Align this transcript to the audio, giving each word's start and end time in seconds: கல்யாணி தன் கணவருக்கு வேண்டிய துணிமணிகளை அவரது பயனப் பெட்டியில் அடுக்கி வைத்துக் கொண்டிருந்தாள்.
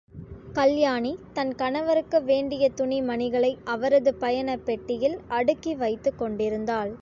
கல்யாணி 0.53 1.19
தன் 1.33 1.55
கணவருக்கு 1.55 2.23
வேண்டிய 2.23 2.69
துணிமணிகளை 2.75 3.57
அவரது 3.63 4.13
பயனப் 4.15 4.65
பெட்டியில் 4.65 5.19
அடுக்கி 5.27 5.75
வைத்துக் 5.75 6.17
கொண்டிருந்தாள். 6.17 6.89